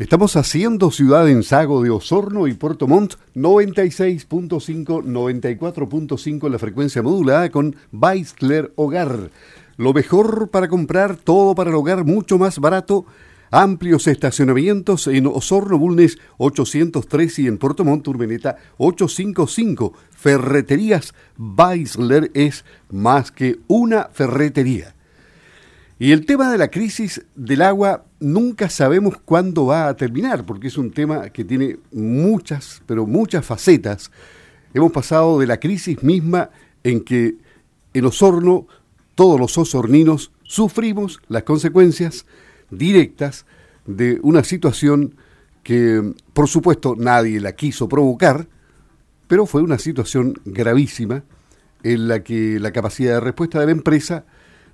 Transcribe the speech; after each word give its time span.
Estamos 0.00 0.34
haciendo 0.36 0.90
Ciudad 0.90 1.28
en 1.28 1.42
Sago 1.42 1.82
de 1.82 1.90
Osorno 1.90 2.46
y 2.46 2.54
Puerto 2.54 2.88
Montt 2.88 3.16
96.5, 3.34 5.04
94.5 5.04 6.46
en 6.46 6.52
la 6.52 6.58
frecuencia 6.58 7.02
modulada 7.02 7.50
con 7.50 7.76
Weisler 7.92 8.72
Hogar. 8.76 9.30
Lo 9.76 9.92
mejor 9.92 10.48
para 10.48 10.68
comprar, 10.68 11.16
todo 11.16 11.54
para 11.54 11.68
el 11.68 11.76
hogar, 11.76 12.06
mucho 12.06 12.38
más 12.38 12.60
barato. 12.60 13.04
Amplios 13.50 14.06
estacionamientos 14.06 15.06
en 15.06 15.26
Osorno 15.26 15.76
Bulnes 15.76 16.16
803 16.38 17.38
y 17.40 17.46
en 17.46 17.58
Puerto 17.58 17.84
Montt 17.84 18.08
Urmeneta 18.08 18.56
855. 18.78 19.92
Ferreterías 20.12 21.12
Weisler 21.36 22.30
es 22.32 22.64
más 22.88 23.30
que 23.30 23.58
una 23.66 24.08
ferretería. 24.10 24.94
Y 25.98 26.12
el 26.12 26.24
tema 26.24 26.50
de 26.50 26.56
la 26.56 26.70
crisis 26.70 27.22
del 27.36 27.60
agua 27.60 28.06
nunca 28.20 28.68
sabemos 28.68 29.16
cuándo 29.24 29.66
va 29.66 29.88
a 29.88 29.96
terminar, 29.96 30.44
porque 30.44 30.68
es 30.68 30.78
un 30.78 30.90
tema 30.90 31.30
que 31.30 31.44
tiene 31.44 31.78
muchas, 31.90 32.82
pero 32.86 33.06
muchas 33.06 33.44
facetas. 33.44 34.10
Hemos 34.72 34.92
pasado 34.92 35.40
de 35.40 35.46
la 35.46 35.58
crisis 35.58 36.02
misma 36.02 36.50
en 36.84 37.00
que 37.00 37.36
en 37.92 38.04
Osorno 38.04 38.66
todos 39.14 39.40
los 39.40 39.58
osorninos 39.58 40.30
sufrimos 40.44 41.20
las 41.28 41.42
consecuencias 41.42 42.26
directas 42.70 43.46
de 43.86 44.18
una 44.22 44.44
situación 44.44 45.16
que, 45.62 46.14
por 46.32 46.48
supuesto, 46.48 46.94
nadie 46.96 47.40
la 47.40 47.52
quiso 47.52 47.88
provocar, 47.88 48.46
pero 49.28 49.46
fue 49.46 49.62
una 49.62 49.78
situación 49.78 50.40
gravísima 50.44 51.22
en 51.82 52.08
la 52.08 52.22
que 52.22 52.58
la 52.60 52.72
capacidad 52.72 53.14
de 53.14 53.20
respuesta 53.20 53.60
de 53.60 53.66
la 53.66 53.72
empresa 53.72 54.24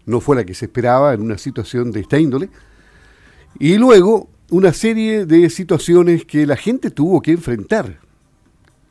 no 0.05 0.20
fue 0.20 0.36
la 0.36 0.44
que 0.44 0.55
se 0.55 0.66
esperaba 0.66 1.12
en 1.14 1.22
una 1.22 1.38
situación 1.38 1.91
de 1.91 2.00
esta 2.00 2.19
índole. 2.19 2.48
Y 3.59 3.77
luego 3.77 4.28
una 4.50 4.72
serie 4.72 5.27
de 5.27 5.50
situaciones 5.50 6.25
que 6.25 6.47
la 6.47 6.56
gente 6.56 6.91
tuvo 6.91 7.20
que 7.20 7.33
enfrentar. 7.33 8.00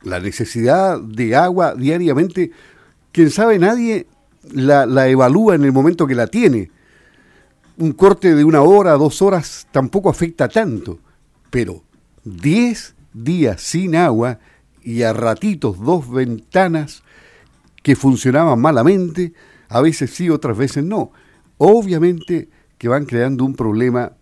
La 0.02 0.20
necesidad 0.20 1.00
de 1.00 1.34
agua 1.34 1.74
diariamente, 1.74 2.50
quién 3.12 3.30
sabe, 3.30 3.58
nadie 3.58 4.06
la, 4.52 4.86
la 4.86 5.08
evalúa 5.08 5.54
en 5.54 5.64
el 5.64 5.72
momento 5.72 6.06
que 6.06 6.14
la 6.14 6.26
tiene. 6.26 6.70
Un 7.78 7.92
corte 7.92 8.34
de 8.34 8.44
una 8.44 8.62
hora, 8.62 8.92
dos 8.92 9.22
horas 9.22 9.66
tampoco 9.70 10.08
afecta 10.08 10.48
tanto, 10.48 10.98
pero 11.50 11.82
10 12.24 12.94
días 13.12 13.60
sin 13.60 13.96
agua 13.96 14.38
y 14.82 15.02
a 15.02 15.12
ratitos 15.12 15.78
dos 15.80 16.10
ventanas 16.10 17.02
que 17.82 17.96
funcionaban 17.96 18.60
malamente, 18.60 19.32
a 19.68 19.80
veces 19.80 20.10
sí, 20.10 20.30
otras 20.30 20.56
veces 20.56 20.84
no. 20.84 21.12
Obviamente 21.58 22.48
que 22.78 22.88
van 22.88 23.04
creando 23.04 23.44
un 23.44 23.54
problema 23.54 24.12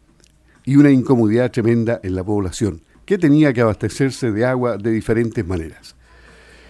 y 0.65 0.77
una 0.77 0.91
incomodidad 0.91 1.51
tremenda 1.51 2.01
en 2.03 2.15
la 2.15 2.25
población, 2.25 2.81
que 3.05 3.19
tenía 3.19 3.53
que 3.53 3.61
abastecerse 3.61 4.33
de 4.33 4.45
agua 4.45 4.77
de 4.77 4.91
diferentes 4.91 5.47
maneras. 5.47 5.95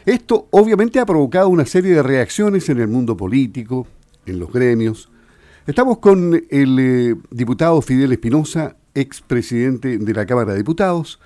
Esto 0.05 0.49
obviamente 0.51 0.99
ha 0.99 1.07
provocado 1.07 1.49
una 1.49 1.65
serie 1.65 1.95
de 1.95 2.03
reacciones 2.03 2.69
en 2.69 2.81
el 2.81 2.89
mundo 2.89 3.17
político, 3.17 3.87
en 4.27 4.39
los 4.39 4.53
gremios. 4.53 5.09
Estamos 5.67 5.99
con 5.99 6.45
el 6.51 6.79
eh, 6.79 7.15
diputado 7.31 7.81
Fidel 7.81 8.13
Espinosa, 8.13 8.77
expresidente 8.95 9.97
de 9.97 10.13
la 10.13 10.27
Cámara 10.27 10.53
de 10.53 10.59
Diputados, 10.59 11.21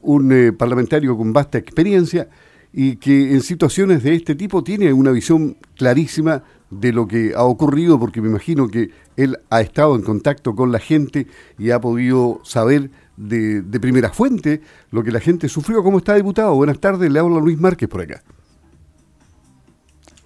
un 0.00 0.32
eh, 0.32 0.52
parlamentario 0.52 1.16
con 1.16 1.32
vasta 1.32 1.58
experiencia 1.58 2.28
y 2.72 2.96
que 2.96 3.32
en 3.32 3.42
situaciones 3.42 4.02
de 4.02 4.14
este 4.14 4.34
tipo 4.34 4.64
tiene 4.64 4.92
una 4.92 5.10
visión 5.10 5.56
clarísima 5.76 6.42
de 6.80 6.92
lo 6.92 7.06
que 7.06 7.32
ha 7.36 7.44
ocurrido, 7.44 7.98
porque 7.98 8.20
me 8.20 8.28
imagino 8.28 8.68
que 8.68 8.90
él 9.16 9.38
ha 9.50 9.60
estado 9.60 9.94
en 9.94 10.02
contacto 10.02 10.54
con 10.54 10.72
la 10.72 10.78
gente 10.78 11.26
y 11.58 11.70
ha 11.70 11.80
podido 11.80 12.40
saber 12.42 12.90
de, 13.16 13.62
primera 13.80 14.10
fuente 14.10 14.60
lo 14.90 15.02
que 15.04 15.12
la 15.12 15.20
gente 15.20 15.48
sufrió. 15.48 15.82
¿Cómo 15.82 15.98
está, 15.98 16.14
diputado? 16.14 16.54
Buenas 16.54 16.80
tardes, 16.80 17.10
le 17.10 17.18
habla 17.18 17.38
Luis 17.38 17.60
Márquez 17.60 17.88
por 17.88 18.00
acá. 18.00 18.22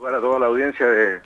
Para 0.00 0.20
toda 0.20 0.38
la 0.38 0.46
audiencia 0.46 0.86
de, 0.86 1.20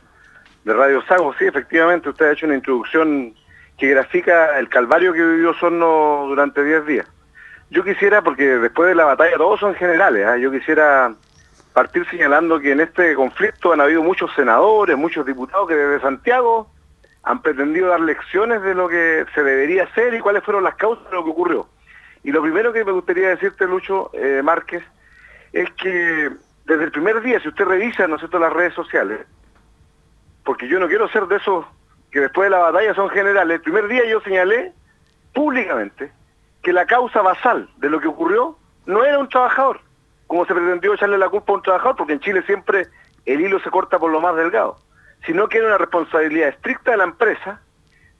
Radio 0.65 1.03
Sago, 1.07 1.35
sí, 1.39 1.45
efectivamente, 1.45 2.09
usted 2.09 2.27
ha 2.27 2.33
hecho 2.33 2.47
una 2.47 2.57
introducción 2.57 3.35
que 3.79 3.89
grafica 3.89 4.59
el 4.59 4.69
calvario 4.69 5.13
que 5.13 5.25
vivió 5.25 5.55
Sorno 5.55 6.27
durante 6.29 6.65
10 6.65 6.87
días. 6.87 7.07
Yo 7.71 7.85
quisiera, 7.85 8.23
porque 8.23 8.45
después 8.59 8.89
de 8.89 8.95
la 8.95 9.05
batalla 9.05 9.37
todos 9.37 9.61
son 9.61 9.75
generales, 9.75 10.27
¿ah? 10.27 10.37
yo 10.37 10.51
quisiera 10.51 11.15
partir 11.73 12.09
señalando 12.11 12.61
que 12.61 12.73
en 12.73 12.81
este 12.81 13.15
conflicto 13.15 13.73
han 13.73 13.81
habido 13.81 14.03
muchos 14.03 14.33
senadores, 14.35 14.97
muchos 14.97 15.25
diputados 15.25 15.69
que 15.69 15.75
desde 15.75 16.01
Santiago 16.01 16.71
han 17.23 17.41
pretendido 17.41 17.89
dar 17.89 18.01
lecciones 18.01 18.63
de 18.63 18.75
lo 18.75 18.89
que 18.89 19.25
se 19.35 19.43
debería 19.43 19.85
hacer 19.85 20.15
y 20.15 20.21
cuáles 20.21 20.43
fueron 20.45 20.65
las 20.65 20.75
causas 20.75 21.05
de 21.05 21.17
lo 21.17 21.25
que 21.25 21.31
ocurrió. 21.31 21.69
Y 22.25 22.33
lo 22.33 22.43
primero 22.43 22.73
que 22.73 22.85
me 22.85 22.93
gustaría 22.93 23.29
decirte, 23.29 23.67
Lucho 23.67 24.11
eh, 24.13 24.43
Márquez, 24.43 24.83
es 25.53 25.71
que 25.73 26.31
desde 26.65 26.85
el 26.85 26.93
primer 26.93 27.21
día, 27.21 27.41
si 27.41 27.49
usted 27.49 27.65
revisa, 27.65 28.07
¿no 28.07 28.17
las 28.17 28.53
redes 28.53 28.75
sociales, 28.75 29.27
porque 30.45 30.69
yo 30.69 30.79
no 30.79 30.89
quiero 30.89 31.09
ser 31.09 31.27
de 31.27 31.37
esos 31.37 31.65
que 32.11 32.21
después 32.21 32.47
de 32.47 32.51
la 32.51 32.59
batalla 32.59 32.95
son 32.95 33.09
generales, 33.09 33.57
el 33.57 33.63
primer 33.63 33.89
día 33.89 34.05
yo 34.07 34.21
señalé 34.21 34.73
públicamente 35.33 36.13
que 36.63 36.73
la 36.73 36.87
causa 36.87 37.23
basal 37.23 37.69
de 37.79 37.91
lo 37.91 38.01
que 38.01 38.09
ocurrió 38.09 38.59
no 38.87 39.05
era 39.05 39.19
un 39.19 39.29
trabajador, 39.29 39.81
como 40.33 40.47
se 40.47 40.55
pretendió 40.55 40.95
echarle 40.95 41.19
la 41.19 41.29
culpa 41.29 41.53
a 41.53 41.57
un 41.57 41.63
trabajador, 41.63 41.95
porque 41.95 42.15
en 42.15 42.21
Chile 42.21 42.43
siempre 42.47 42.87
el 43.27 43.43
hilo 43.43 43.61
se 43.61 43.69
corta 43.69 43.99
por 43.99 44.11
lo 44.11 44.19
más 44.19 44.35
delgado, 44.35 44.79
sino 45.27 45.47
que 45.47 45.59
era 45.59 45.67
una 45.67 45.77
responsabilidad 45.77 46.49
estricta 46.49 46.93
de 46.93 46.97
la 46.97 47.05
empresa 47.05 47.61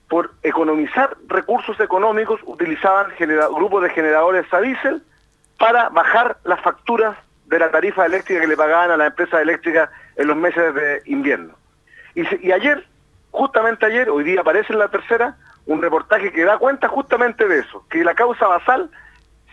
por 0.09 0.29
economizar 0.43 1.17
recursos 1.25 1.79
económicos, 1.79 2.39
utilizaban 2.45 3.07
grupos 3.55 3.81
de 3.81 3.89
generadores 3.89 4.45
a 4.53 4.61
diésel 4.61 5.01
para 5.57 5.89
bajar 5.89 6.37
las 6.43 6.61
facturas 6.61 7.17
de 7.47 7.57
la 7.57 7.71
tarifa 7.71 8.05
eléctrica 8.05 8.41
que 8.41 8.47
le 8.47 8.57
pagaban 8.57 8.91
a 8.91 8.97
la 8.97 9.07
empresa 9.07 9.41
eléctrica 9.41 9.89
en 10.15 10.27
los 10.27 10.37
meses 10.37 10.71
de 10.75 11.01
invierno. 11.05 11.55
Y, 12.13 12.47
y 12.47 12.51
ayer, 12.51 12.85
justamente 13.31 13.87
ayer, 13.87 14.11
hoy 14.11 14.23
día 14.23 14.41
aparece 14.41 14.71
en 14.71 14.77
la 14.77 14.89
tercera, 14.89 15.35
un 15.65 15.81
reportaje 15.81 16.31
que 16.31 16.45
da 16.45 16.59
cuenta 16.59 16.87
justamente 16.89 17.47
de 17.47 17.61
eso, 17.61 17.83
que 17.89 18.03
la 18.03 18.13
causa 18.13 18.45
basal 18.45 18.91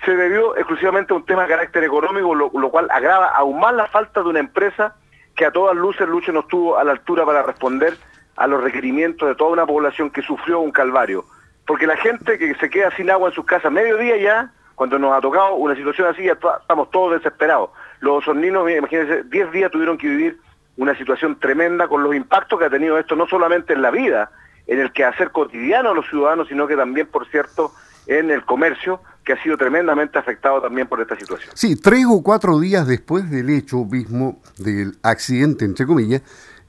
se 0.04 0.16
debió 0.16 0.56
exclusivamente 0.56 1.12
a 1.12 1.16
un 1.16 1.26
tema 1.26 1.42
de 1.42 1.48
carácter 1.48 1.84
económico, 1.84 2.34
lo, 2.34 2.70
cual 2.70 2.88
agrava 2.90 3.28
aún 3.28 3.60
más 3.60 3.74
la 3.74 3.86
falta 3.86 4.22
de 4.22 4.28
una 4.28 4.40
empresa 4.40 4.94
que 5.36 5.44
a 5.44 5.50
todas 5.50 5.76
luces 5.76 6.08
Lucho 6.08 6.32
no 6.32 6.40
estuvo 6.40 6.78
a 6.78 6.84
la 6.84 6.92
altura 6.92 7.24
para 7.26 7.42
responder 7.42 7.96
a 8.36 8.46
los 8.46 8.62
requerimientos 8.62 9.28
de 9.28 9.34
toda 9.34 9.50
una 9.50 9.66
población 9.66 10.10
que 10.10 10.22
sufrió 10.22 10.60
un 10.60 10.70
calvario. 10.70 11.24
Porque 11.66 11.86
la 11.86 11.96
gente 11.96 12.38
que 12.38 12.54
se 12.54 12.70
queda 12.70 12.90
sin 12.96 13.10
agua 13.10 13.28
en 13.28 13.34
sus 13.34 13.44
casas 13.44 13.70
mediodía 13.70 14.16
ya, 14.16 14.52
cuando 14.74 14.98
nos 14.98 15.12
ha 15.12 15.20
tocado 15.20 15.54
una 15.54 15.76
situación 15.76 16.08
así, 16.08 16.24
ya 16.24 16.32
estamos 16.32 16.90
todos 16.90 17.12
desesperados. 17.12 17.70
Los 18.00 18.26
horninos, 18.26 18.70
imagínense, 18.70 19.24
10 19.24 19.52
días 19.52 19.70
tuvieron 19.70 19.98
que 19.98 20.08
vivir 20.08 20.38
una 20.78 20.96
situación 20.96 21.38
tremenda 21.38 21.86
con 21.88 22.02
los 22.02 22.14
impactos 22.14 22.58
que 22.58 22.64
ha 22.64 22.70
tenido 22.70 22.98
esto, 22.98 23.14
no 23.14 23.26
solamente 23.26 23.74
en 23.74 23.82
la 23.82 23.90
vida, 23.90 24.30
en 24.66 24.80
el 24.80 24.92
que 24.92 25.04
hacer 25.04 25.30
cotidiano 25.30 25.90
a 25.90 25.94
los 25.94 26.08
ciudadanos, 26.08 26.48
sino 26.48 26.66
que 26.66 26.76
también, 26.76 27.06
por 27.06 27.26
cierto, 27.28 27.72
en 28.06 28.30
el 28.30 28.44
comercio, 28.44 29.00
que 29.24 29.32
ha 29.32 29.42
sido 29.42 29.56
tremendamente 29.56 30.18
afectado 30.18 30.60
también 30.60 30.86
por 30.86 31.00
esta 31.00 31.18
situación. 31.18 31.52
Sí, 31.54 31.76
tres 31.76 32.06
o 32.08 32.22
cuatro 32.22 32.58
días 32.58 32.86
después 32.86 33.30
del 33.30 33.50
hecho 33.50 33.84
mismo, 33.84 34.40
del 34.58 34.96
accidente, 35.02 35.64
entre 35.64 35.86
comillas, 35.86 36.22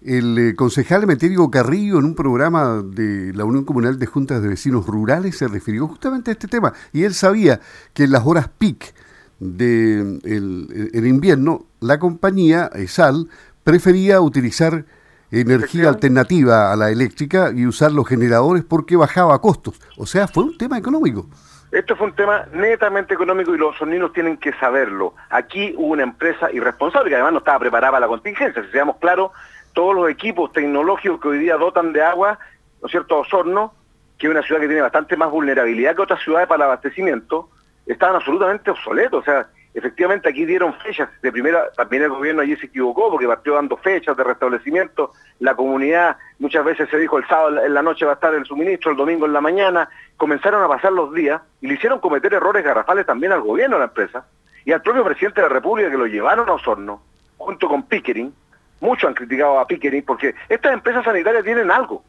el 0.03 0.38
eh, 0.38 0.56
concejal 0.56 1.06
Metérico 1.06 1.51
Carrillo 1.51 2.00
en 2.00 2.06
un 2.06 2.16
programa 2.16 2.81
de 2.84 3.34
la 3.34 3.45
Unión 3.45 3.66
Comunal 3.66 4.00
de 4.00 4.07
Juntas 4.07 4.41
de 4.41 4.50
Vecinos 4.50 4.88
Rurales 4.88 5.38
se 5.38 5.47
refirió 5.47 5.88
justamente 5.88 6.31
a 6.31 6.34
este 6.34 6.47
tema 6.47 6.73
y 6.91 7.03
él 7.03 7.13
sabía 7.13 7.59
que 7.94 8.06
en 8.06 8.11
las 8.11 8.25
horas 8.25 8.50
peak 8.57 8.94
del 9.40 10.19
de 10.19 10.90
el 10.94 11.06
invierno 11.06 11.66
la 11.79 12.00
compañía 12.00 12.69
ESAL 12.73 13.28
prefería 13.63 14.22
utilizar 14.22 14.85
energía 15.31 15.90
alternativa 15.90 16.72
a 16.72 16.75
la 16.75 16.91
eléctrica 16.91 17.51
y 17.56 17.66
usar 17.66 17.91
los 17.91 18.07
generadores 18.07 18.64
porque 18.64 18.96
bajaba 18.96 19.40
costos. 19.40 19.79
O 19.97 20.05
sea, 20.05 20.28
fue 20.28 20.43
un 20.43 20.58
tema 20.58 20.78
económico. 20.78 21.28
Esto 21.72 21.96
fue 21.96 22.08
un 22.08 22.16
tema 22.16 22.46
netamente 22.52 23.14
económico 23.14 23.56
y 23.56 23.58
los 23.58 23.78
sonidos 23.78 24.12
tienen 24.12 24.35
que 24.38 24.52
saberlo. 24.53 25.14
Aquí 25.29 25.73
hubo 25.78 25.94
una 25.94 26.03
empresa 26.03 26.52
irresponsable 26.52 27.09
que 27.09 27.16
además 27.16 27.32
no 27.32 27.40
estaba 27.40 27.59
preparada 27.59 27.91
para 27.91 28.02
la 28.02 28.08
contingencia. 28.08 28.62
Si 28.64 28.72
seamos 28.72 28.97
claros, 28.97 29.32
todos 29.73 29.96
los 29.96 30.09
equipos 30.09 30.52
tecnológicos 30.52 31.22
que 31.22 31.29
hoy 31.29 31.40
día 31.40 31.56
dotan 31.56 31.94
de 31.94 32.02
agua, 32.03 32.40
¿no 32.82 32.88
es 32.88 32.91
cierto?, 32.91 33.20
Osorno, 33.20 33.73
que 34.18 34.28
es 34.28 34.32
una 34.32 34.44
ciudad 34.44 34.59
que 34.59 34.68
tiene 34.68 34.82
bastante 34.82 35.16
más 35.16 35.32
vulnerabilidad 35.32 35.96
que 35.96 36.02
otras 36.02 36.22
ciudades 36.22 36.47
para 36.47 36.58
el 36.58 36.72
abastecimiento, 36.72 37.50
estaban 37.85 38.17
absolutamente 38.17 38.70
obsoletos. 38.70 39.22
O 39.22 39.24
sea, 39.24 39.47
Efectivamente, 39.73 40.28
aquí 40.28 40.46
dieron 40.46 40.73
fechas 40.79 41.09
de 41.22 41.32
primera, 41.32 41.72
también 41.72 42.03
el 42.03 42.09
gobierno 42.09 42.41
allí 42.41 42.58
se 42.58 42.66
equivocó 42.66 43.09
porque 43.09 43.26
partió 43.26 43.56
dando 43.56 43.78
fechas 43.78 44.18
de 44.18 44.23
restablecimiento. 44.23 45.14
La 45.40 45.56
comunidad 45.56 46.18
muchas 46.40 46.66
veces 46.66 46.90
se 46.90 46.97
dijo 46.97 47.18
el 47.18 47.28
sábado 47.28 47.64
en 47.64 47.73
la 47.73 47.82
noche 47.82 48.06
va 48.06 48.12
a 48.12 48.16
estar 48.16 48.34
el 48.34 48.46
suministro, 48.46 48.91
el 48.91 48.97
domingo 48.97 49.26
en 49.26 49.34
la 49.34 49.40
mañana. 49.40 49.90
Comenzaron 50.18 50.62
a 50.62 50.68
pasar 50.68 50.91
los 50.91 51.14
días 51.14 51.41
y 51.62 51.68
le 51.68 51.76
hicieron 51.76 52.00
cometer 52.00 52.34
errores 52.34 52.66
garrafales 52.66 53.06
también 53.06 53.32
al 53.32 53.41
gobierno 53.41 53.78
de 53.78 53.79
la 53.79 53.85
empresa 53.85 54.26
y 54.66 54.73
al 54.73 54.82
propio 54.82 55.06
presidente 55.06 55.41
de 55.41 55.47
la 55.47 55.53
República 55.53 55.90
que 55.90 55.97
lo 55.97 56.06
llevaron 56.06 56.50
a 56.50 56.53
Osorno 56.53 57.02
junto 57.38 57.70
con 57.70 57.84
Pickering. 57.84 58.34
Muchos 58.82 59.08
han 59.08 59.14
criticado 59.14 59.58
a 59.58 59.67
Pickering 59.67 60.03
porque 60.03 60.35
estas 60.50 60.74
empresas 60.74 61.06
sanitarias 61.06 61.46
tienen 61.46 61.72
algo. 61.72 62.03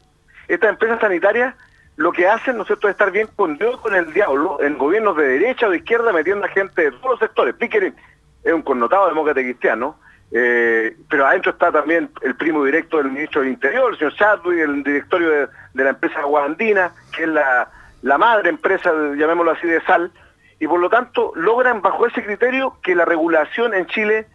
Estas 0.49 0.71
empresas 0.71 0.99
sanitarias 0.99 1.55
lo 1.95 2.11
que 2.11 2.27
hacen, 2.27 2.55
¿no 2.55 2.63
es 2.63 2.67
cierto?, 2.67 2.87
es 2.87 2.93
estar 2.93 3.11
bien 3.11 3.27
con 3.35 3.57
Dios 3.57 3.79
con 3.79 3.93
el 3.93 4.11
diablo, 4.13 4.57
en 4.61 4.77
gobiernos 4.77 5.15
de 5.15 5.27
derecha 5.27 5.67
o 5.67 5.69
de 5.69 5.77
izquierda, 5.77 6.11
metiendo 6.11 6.45
a 6.45 6.49
gente 6.49 6.83
de 6.83 6.91
todos 6.91 7.11
los 7.11 7.19
sectores. 7.19 7.55
Pickering 7.55 7.95
es 8.43 8.53
un 8.53 8.63
connotado 8.63 9.07
demócrata 9.07 9.41
cristiano, 9.41 9.97
eh, 10.31 10.97
pero 11.07 11.27
adentro 11.27 11.51
está 11.51 11.71
también 11.71 12.09
el 12.23 12.35
primo 12.35 12.65
directo 12.65 12.97
del 12.97 13.11
ministro 13.11 13.41
del 13.41 13.51
Interior, 13.51 13.91
el 13.91 13.99
señor 13.99 14.15
Chadwick, 14.15 14.59
el 14.59 14.83
directorio 14.83 15.29
de, 15.29 15.83
la 15.83 15.91
empresa 15.91 16.23
Guandina, 16.23 16.91
que 17.15 17.23
es 17.23 17.29
la, 17.29 17.69
madre 18.17 18.49
empresa, 18.49 18.91
llamémoslo 19.15 19.51
así, 19.51 19.67
de 19.67 19.81
sal, 19.81 20.11
y 20.59 20.67
por 20.67 20.79
lo 20.79 20.89
tanto 20.89 21.31
logran 21.35 21.81
bajo 21.81 22.07
ese 22.07 22.23
criterio 22.23 22.77
que 22.81 22.95
la 22.95 23.05
regulación 23.05 23.73
en 23.75 23.85
Chile 23.85 24.27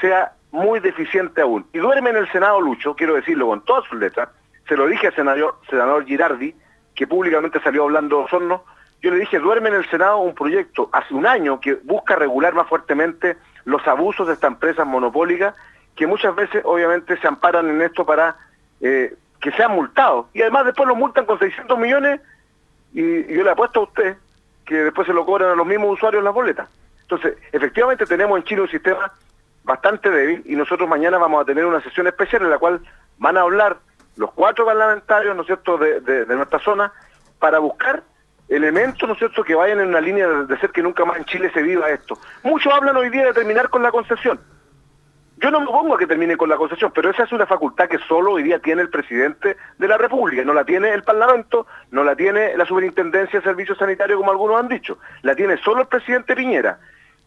sea 0.00 0.32
muy 0.52 0.78
deficiente 0.78 1.40
aún. 1.40 1.66
Y 1.72 1.78
duerme 1.78 2.10
en 2.10 2.16
el 2.16 2.30
Senado 2.30 2.60
Lucho, 2.60 2.94
quiero 2.94 3.14
decirlo 3.14 3.48
con 3.48 3.64
todas 3.64 3.84
sus 3.88 3.98
letras, 3.98 4.28
se 4.68 4.76
lo 4.76 4.86
dije 4.86 5.08
al 5.08 5.14
senador 5.14 6.04
Girardi, 6.04 6.54
que 7.00 7.06
públicamente 7.06 7.58
salió 7.62 7.84
hablando 7.84 8.18
Osorno, 8.18 8.62
yo 9.00 9.10
le 9.10 9.20
dije, 9.20 9.38
duerme 9.38 9.70
en 9.70 9.76
el 9.76 9.88
Senado 9.88 10.18
un 10.18 10.34
proyecto 10.34 10.90
hace 10.92 11.14
un 11.14 11.26
año 11.26 11.58
que 11.58 11.76
busca 11.76 12.14
regular 12.14 12.52
más 12.52 12.68
fuertemente 12.68 13.38
los 13.64 13.88
abusos 13.88 14.26
de 14.26 14.34
estas 14.34 14.50
empresas 14.50 14.86
monopólicas, 14.86 15.54
que 15.96 16.06
muchas 16.06 16.34
veces 16.34 16.60
obviamente 16.62 17.16
se 17.16 17.26
amparan 17.26 17.70
en 17.70 17.80
esto 17.80 18.04
para 18.04 18.36
eh, 18.82 19.14
que 19.40 19.50
sean 19.52 19.72
multados. 19.72 20.26
Y 20.34 20.42
además 20.42 20.66
después 20.66 20.86
los 20.86 20.98
multan 20.98 21.24
con 21.24 21.38
600 21.38 21.78
millones 21.78 22.20
y, 22.92 23.34
yo 23.34 23.44
le 23.44 23.50
apuesto 23.50 23.80
a 23.80 23.84
usted 23.84 24.18
que 24.66 24.74
después 24.74 25.06
se 25.06 25.14
lo 25.14 25.24
cobran 25.24 25.52
a 25.52 25.54
los 25.54 25.66
mismos 25.66 25.94
usuarios 25.94 26.22
las 26.22 26.34
boletas. 26.34 26.68
Entonces, 27.00 27.38
efectivamente 27.50 28.04
tenemos 28.04 28.36
en 28.36 28.44
Chile 28.44 28.60
un 28.60 28.68
sistema 28.68 29.10
bastante 29.64 30.10
débil 30.10 30.42
y 30.44 30.54
nosotros 30.54 30.86
mañana 30.86 31.16
vamos 31.16 31.40
a 31.40 31.46
tener 31.46 31.64
una 31.64 31.80
sesión 31.80 32.08
especial 32.08 32.42
en 32.42 32.50
la 32.50 32.58
cual 32.58 32.82
van 33.16 33.38
a 33.38 33.40
hablar 33.40 33.78
los 34.20 34.32
cuatro 34.32 34.66
parlamentarios, 34.66 35.34
¿no 35.34 35.40
es 35.40 35.46
cierto?, 35.46 35.78
de, 35.78 36.26
nuestra 36.26 36.58
zona 36.58 36.92
para 37.38 37.58
buscar 37.58 38.02
elementos, 38.50 39.08
¿no 39.08 39.14
es 39.14 39.18
cierto?, 39.18 39.42
que 39.42 39.54
vayan 39.54 39.80
en 39.80 39.88
una 39.88 40.00
línea 40.00 40.28
de, 40.28 40.58
ser 40.58 40.70
que 40.70 40.82
nunca 40.82 41.06
más 41.06 41.16
en 41.16 41.24
Chile 41.24 41.50
se 41.54 41.62
viva 41.62 41.88
esto. 41.88 42.18
Muchos 42.42 42.70
hablan 42.70 42.98
hoy 42.98 43.08
día 43.08 43.24
de 43.24 43.32
terminar 43.32 43.70
con 43.70 43.82
la 43.82 43.90
concesión. 43.90 44.38
Yo 45.38 45.50
no 45.50 45.60
me 45.60 45.68
opongo 45.68 45.94
a 45.94 45.98
que 45.98 46.06
termine 46.06 46.36
con 46.36 46.50
la 46.50 46.58
concesión, 46.58 46.92
pero 46.94 47.08
esa 47.08 47.22
es 47.22 47.32
una 47.32 47.46
facultad 47.46 47.88
que 47.88 47.96
solo 48.06 48.32
hoy 48.32 48.42
día 48.42 48.58
tiene 48.58 48.82
el 48.82 48.90
presidente 48.90 49.56
de 49.78 49.88
la 49.88 49.96
República, 49.96 50.44
no 50.44 50.52
la 50.52 50.66
tiene 50.66 50.92
el 50.92 51.02
Parlamento, 51.02 51.66
no 51.90 52.04
la 52.04 52.14
tiene 52.14 52.54
la 52.58 52.66
Superintendencia 52.66 53.40
de 53.40 53.46
Servicios 53.46 53.78
Sanitarios, 53.78 54.18
como 54.18 54.32
algunos 54.32 54.60
han 54.60 54.68
dicho, 54.68 54.98
la 55.22 55.34
tiene 55.34 55.56
solo 55.56 55.80
el 55.80 55.88
presidente 55.88 56.36
Piñera. 56.36 56.78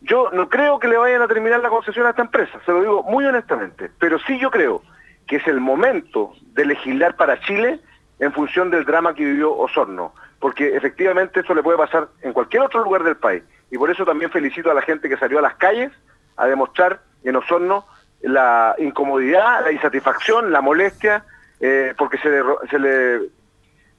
Yo 0.01 0.29
no 0.31 0.47
creo 0.47 0.77
que 0.77 0.89
le 0.89 0.97
vayan 0.97 1.23
a 1.23 1.27
terminar 1.27 1.59
la 1.59 1.69
concesión 1.69 2.05
a 2.05 2.11
esta 2.11 2.21
empresa, 2.21 2.59
se 2.63 2.71
lo 2.71 2.81
digo 2.81 3.01
muy 3.01 3.25
honestamente, 3.25 3.89
pero 3.97 4.19
sí 4.19 4.37
yo 4.37 4.51
creo 4.51 4.83
que 5.27 5.37
es 5.37 5.47
el 5.47 5.59
momento 5.59 6.33
de 6.53 6.65
legislar 6.65 7.15
para 7.15 7.39
Chile 7.41 7.79
en 8.19 8.31
función 8.33 8.69
del 8.69 8.85
drama 8.85 9.13
que 9.13 9.25
vivió 9.25 9.55
Osorno, 9.55 10.13
porque 10.39 10.75
efectivamente 10.75 11.41
eso 11.41 11.53
le 11.53 11.63
puede 11.63 11.77
pasar 11.77 12.09
en 12.21 12.33
cualquier 12.33 12.63
otro 12.63 12.83
lugar 12.83 13.03
del 13.03 13.17
país. 13.17 13.43
Y 13.71 13.77
por 13.77 13.89
eso 13.89 14.05
también 14.05 14.31
felicito 14.31 14.69
a 14.69 14.73
la 14.73 14.81
gente 14.81 15.09
que 15.09 15.17
salió 15.17 15.39
a 15.39 15.41
las 15.41 15.55
calles 15.55 15.91
a 16.37 16.45
demostrar 16.45 17.01
en 17.23 17.35
Osorno 17.35 17.85
la 18.21 18.75
incomodidad, 18.77 19.63
la 19.63 19.71
insatisfacción, 19.71 20.51
la 20.51 20.61
molestia, 20.61 21.25
eh, 21.59 21.93
porque 21.97 22.17
se 22.17 22.41
se 22.69 22.79
le 22.79 23.29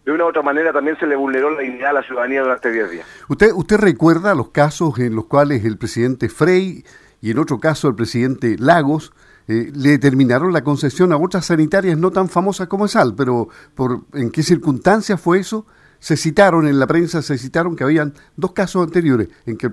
de 0.04 0.12
una 0.12 0.24
u 0.24 0.28
otra 0.28 0.42
manera 0.42 0.72
también 0.72 0.98
se 0.98 1.06
le 1.06 1.16
vulneró 1.16 1.50
la 1.50 1.62
dignidad 1.62 1.90
a 1.90 1.92
la 1.94 2.02
ciudadanía 2.02 2.42
durante 2.42 2.70
10 2.70 2.90
días. 2.90 3.06
¿Usted, 3.28 3.52
¿Usted 3.54 3.78
recuerda 3.78 4.34
los 4.34 4.50
casos 4.50 4.98
en 4.98 5.14
los 5.14 5.26
cuales 5.26 5.64
el 5.64 5.78
presidente 5.78 6.28
Frey 6.28 6.84
y 7.22 7.30
en 7.30 7.38
otro 7.38 7.58
caso 7.58 7.88
el 7.88 7.94
presidente 7.94 8.56
Lagos 8.58 9.12
eh, 9.48 9.70
le 9.74 9.90
determinaron 9.90 10.52
la 10.52 10.64
concesión 10.64 11.12
a 11.12 11.16
otras 11.16 11.46
sanitarias 11.46 11.98
no 11.98 12.10
tan 12.10 12.28
famosas 12.28 12.68
como 12.68 12.86
ESAL, 12.86 13.14
pero 13.16 13.48
por 13.74 14.00
¿en 14.14 14.30
qué 14.30 14.42
circunstancias 14.42 15.20
fue 15.20 15.38
eso? 15.38 15.66
Se 15.98 16.16
citaron 16.16 16.66
en 16.66 16.78
la 16.78 16.86
prensa, 16.86 17.22
se 17.22 17.38
citaron 17.38 17.76
que 17.76 17.84
habían 17.84 18.12
dos 18.36 18.52
casos 18.52 18.84
anteriores 18.84 19.28
en 19.46 19.56
que 19.56 19.70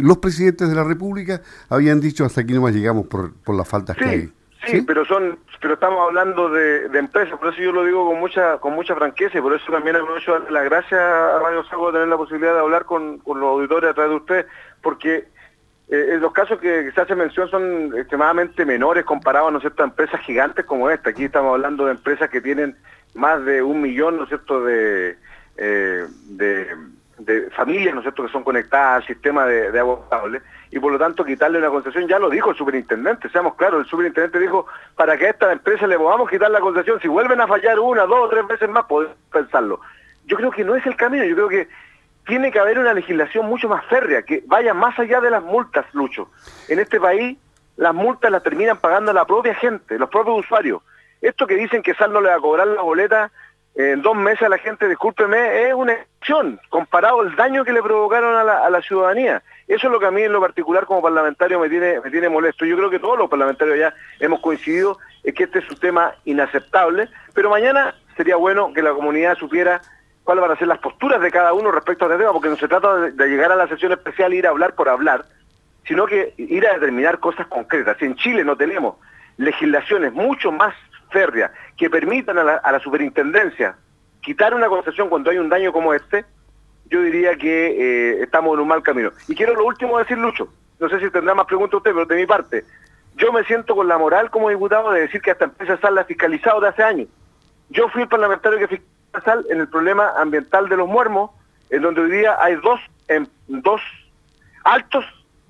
los 0.00 0.18
presidentes 0.18 0.68
de 0.68 0.74
la 0.74 0.84
República 0.84 1.42
habían 1.68 2.00
dicho 2.00 2.24
hasta 2.24 2.42
aquí 2.42 2.52
no 2.52 2.62
más 2.62 2.74
llegamos 2.74 3.06
por, 3.06 3.34
por 3.34 3.56
las 3.56 3.68
faltas 3.68 3.96
que 3.96 4.04
hay. 4.04 4.32
Sí, 4.66 4.82
pero 4.82 5.04
son, 5.04 5.38
pero 5.60 5.74
estamos 5.74 6.00
hablando 6.06 6.48
de, 6.50 6.86
empresas, 6.98 7.38
por 7.38 7.52
eso 7.52 7.60
yo 7.60 7.72
lo 7.72 7.84
digo 7.84 8.06
con 8.06 8.20
mucha, 8.20 8.58
con 8.58 8.74
mucha 8.74 8.94
franqueza 8.94 9.38
y 9.38 9.40
por 9.40 9.54
eso 9.54 9.72
también 9.72 9.96
aprovecho 9.96 10.38
la 10.50 10.62
gracia 10.62 10.98
a 11.36 11.38
Radio 11.40 11.64
Sago 11.64 11.86
de 11.86 11.94
tener 11.94 12.08
la 12.08 12.16
posibilidad 12.16 12.54
de 12.54 12.60
hablar 12.60 12.84
con, 12.84 13.20
los 13.24 13.42
auditores 13.42 13.90
a 13.90 13.94
través 13.94 14.10
de 14.10 14.16
usted, 14.16 14.46
porque 14.82 15.28
eh, 15.94 16.18
los 16.18 16.32
casos 16.32 16.58
que, 16.58 16.90
se 16.92 17.00
hace 17.00 17.14
mención 17.14 17.48
son 17.48 17.92
extremadamente 17.96 18.64
menores 18.64 19.04
comparados 19.04 19.52
¿no 19.52 19.58
es 19.58 19.62
cierto? 19.62 19.82
a 19.82 19.86
empresas 19.86 20.20
gigantes 20.20 20.64
como 20.64 20.90
esta. 20.90 21.10
Aquí 21.10 21.24
estamos 21.24 21.52
hablando 21.52 21.86
de 21.86 21.92
empresas 21.92 22.30
que 22.30 22.40
tienen 22.40 22.76
más 23.14 23.44
de 23.44 23.62
un 23.62 23.80
millón, 23.80 24.16
¿no 24.16 24.22
es 24.24 24.28
cierto?, 24.28 24.64
de, 24.64 25.16
eh, 25.56 26.06
de 26.26 26.68
de 27.24 27.50
familias, 27.50 27.94
¿no 27.94 28.00
es 28.00 28.04
cierto?, 28.04 28.24
que 28.24 28.32
son 28.32 28.44
conectadas 28.44 29.02
al 29.02 29.06
sistema 29.06 29.46
de, 29.46 29.78
agua 29.78 30.00
potable, 30.00 30.42
y 30.70 30.78
por 30.78 30.92
lo 30.92 30.98
tanto 30.98 31.24
quitarle 31.24 31.58
una 31.58 31.68
concesión, 31.68 32.08
ya 32.08 32.18
lo 32.18 32.30
dijo 32.30 32.50
el 32.50 32.56
superintendente, 32.56 33.28
seamos 33.28 33.54
claros, 33.54 33.80
el 33.80 33.86
superintendente 33.86 34.38
dijo, 34.38 34.66
para 34.96 35.16
que 35.16 35.26
a 35.26 35.30
esta 35.30 35.52
empresa 35.52 35.86
le 35.86 35.98
podamos 35.98 36.28
quitar 36.28 36.50
la 36.50 36.60
concesión, 36.60 37.00
si 37.00 37.08
vuelven 37.08 37.40
a 37.40 37.46
fallar 37.46 37.78
una, 37.78 38.06
dos 38.06 38.18
o 38.18 38.28
tres 38.28 38.46
veces 38.46 38.68
más, 38.68 38.84
podemos 38.84 39.16
pensarlo. 39.30 39.80
Yo 40.26 40.36
creo 40.36 40.50
que 40.50 40.64
no 40.64 40.74
es 40.74 40.84
el 40.86 40.96
camino, 40.96 41.24
yo 41.24 41.34
creo 41.34 41.48
que 41.48 41.68
tiene 42.26 42.50
que 42.50 42.58
haber 42.58 42.78
una 42.78 42.94
legislación 42.94 43.46
mucho 43.46 43.68
más 43.68 43.84
férrea, 43.86 44.22
que 44.22 44.42
vaya 44.46 44.74
más 44.74 44.98
allá 44.98 45.20
de 45.20 45.30
las 45.30 45.42
multas, 45.42 45.86
Lucho. 45.92 46.28
En 46.68 46.78
este 46.78 47.00
país, 47.00 47.36
las 47.76 47.94
multas 47.94 48.30
las 48.30 48.42
terminan 48.42 48.78
pagando 48.78 49.12
la 49.12 49.24
propia 49.24 49.54
gente, 49.54 49.98
los 49.98 50.08
propios 50.08 50.40
usuarios. 50.40 50.82
Esto 51.20 51.46
que 51.46 51.56
dicen 51.56 51.82
que 51.82 51.94
Sal 51.94 52.12
no 52.12 52.20
le 52.20 52.30
va 52.30 52.36
a 52.36 52.40
cobrar 52.40 52.66
la 52.66 52.82
boleta, 52.82 53.30
en 53.74 54.02
dos 54.02 54.14
meses 54.14 54.42
a 54.42 54.48
la 54.50 54.58
gente, 54.58 54.86
discúlpeme, 54.86 55.68
es 55.68 55.74
una 55.74 55.94
acción 56.20 56.60
comparado 56.68 57.20
al 57.20 57.34
daño 57.36 57.64
que 57.64 57.72
le 57.72 57.82
provocaron 57.82 58.36
a 58.36 58.70
la, 58.70 58.82
ciudadanía. 58.82 59.42
Eso 59.66 59.86
es 59.86 59.92
lo 59.92 59.98
que 59.98 60.06
a 60.06 60.10
mí 60.10 60.22
en 60.22 60.32
lo 60.32 60.42
particular 60.42 60.84
como 60.84 61.00
parlamentario 61.00 61.58
me 61.58 61.70
tiene, 61.70 61.98
me 62.00 62.10
tiene 62.10 62.28
molesto. 62.28 62.66
Yo 62.66 62.76
creo 62.76 62.90
que 62.90 62.98
todos 62.98 63.16
los 63.16 63.30
parlamentarios 63.30 63.78
ya 63.78 63.94
hemos 64.20 64.40
coincidido 64.40 64.98
en 65.24 65.34
que 65.34 65.44
este 65.44 65.60
es 65.60 65.70
un 65.70 65.78
tema 65.78 66.14
inaceptable, 66.26 67.08
pero 67.32 67.48
mañana 67.48 67.94
sería 68.16 68.36
bueno 68.36 68.74
que 68.74 68.82
la 68.82 68.92
comunidad 68.92 69.36
supiera 69.36 69.80
cuáles 70.24 70.42
van 70.42 70.52
a 70.52 70.56
ser 70.56 70.68
las 70.68 70.78
posturas 70.78 71.20
de 71.20 71.30
cada 71.30 71.52
uno 71.52 71.70
respecto 71.70 72.04
a 72.04 72.08
este 72.08 72.18
tema, 72.18 72.32
porque 72.32 72.48
no 72.48 72.56
se 72.56 72.68
trata 72.68 72.96
de, 72.96 73.28
llegar 73.28 73.52
a 73.52 73.56
la 73.56 73.68
sesión 73.68 73.92
especial 73.92 74.32
e 74.32 74.36
ir 74.36 74.46
a 74.46 74.50
hablar 74.50 74.74
por 74.74 74.88
hablar, 74.88 75.24
sino 75.86 76.06
que 76.06 76.34
ir 76.36 76.66
a 76.66 76.74
determinar 76.74 77.18
cosas 77.18 77.46
concretas. 77.46 77.96
Si 77.98 78.04
en 78.04 78.14
Chile 78.16 78.44
no 78.44 78.56
tenemos 78.56 78.96
legislaciones 79.36 80.12
mucho 80.12 80.52
más 80.52 80.74
férrea 81.10 81.52
que 81.76 81.90
permitan 81.90 82.38
a 82.38 82.44
la, 82.44 82.80
superintendencia 82.80 83.76
quitar 84.20 84.54
una 84.54 84.68
concesión 84.68 85.08
cuando 85.08 85.30
hay 85.30 85.38
un 85.38 85.48
daño 85.48 85.72
como 85.72 85.92
este, 85.92 86.24
yo 86.86 87.02
diría 87.02 87.36
que 87.36 87.66
eh, 87.66 88.22
estamos 88.22 88.54
en 88.54 88.60
un 88.60 88.68
mal 88.68 88.82
camino. 88.82 89.10
Y 89.26 89.34
quiero 89.34 89.54
lo 89.54 89.64
último 89.64 89.98
decir, 89.98 90.16
Lucho, 90.16 90.48
no 90.78 90.88
sé 90.88 91.00
si 91.00 91.10
tendrá 91.10 91.34
más 91.34 91.46
preguntas 91.46 91.78
usted, 91.78 91.92
pero 91.92 92.06
de 92.06 92.16
mi 92.16 92.26
parte, 92.26 92.64
yo 93.16 93.32
me 93.32 93.44
siento 93.44 93.74
con 93.74 93.88
la 93.88 93.98
moral 93.98 94.30
como 94.30 94.48
diputado 94.48 94.92
de 94.92 95.02
decir 95.02 95.20
que 95.20 95.32
esta 95.32 95.46
empresa 95.46 95.78
SAL 95.78 95.96
la 95.96 96.04
fiscalizado 96.04 96.60
de 96.60 96.68
hace 96.68 96.82
años. 96.82 97.08
Yo 97.70 97.88
fui 97.88 98.02
el 98.02 98.08
parlamentario 98.08 98.58
que 98.58 98.82
en 99.48 99.60
el 99.60 99.68
problema 99.68 100.12
ambiental 100.18 100.68
de 100.68 100.76
los 100.76 100.88
muermos, 100.88 101.30
en 101.70 101.82
donde 101.82 102.02
hoy 102.02 102.10
día 102.10 102.36
hay 102.40 102.56
dos, 102.56 102.80
en, 103.08 103.28
dos 103.46 103.80
altos 104.64 105.04